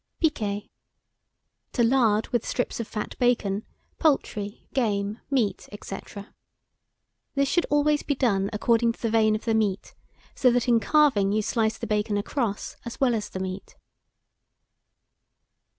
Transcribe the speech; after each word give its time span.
PIQUER. 0.19 0.61
To 1.73 1.83
lard 1.83 2.29
with 2.29 2.43
strips 2.43 2.79
of 2.79 2.87
fat 2.87 3.15
bacon, 3.19 3.67
poultry, 3.99 4.65
game, 4.73 5.19
meat, 5.29 5.69
&c. 5.83 5.97
This 7.35 7.47
should 7.47 7.65
always 7.69 8.01
be 8.01 8.15
done 8.15 8.49
according 8.51 8.93
to 8.93 8.99
the 9.03 9.11
vein 9.11 9.35
of 9.35 9.45
the 9.45 9.53
meat, 9.53 9.93
so 10.33 10.49
that 10.49 10.67
in 10.67 10.79
carving 10.79 11.31
you 11.31 11.43
slice 11.43 11.77
the 11.77 11.85
bacon 11.85 12.17
across 12.17 12.77
as 12.83 12.99
well 12.99 13.13
as 13.13 13.29
the 13.29 13.39
meat. 13.39 13.75